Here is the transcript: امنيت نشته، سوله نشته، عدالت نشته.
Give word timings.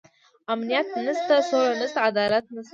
امنيت 0.53 0.87
نشته، 1.05 1.35
سوله 1.49 1.73
نشته، 1.81 1.99
عدالت 2.09 2.45
نشته. 2.55 2.69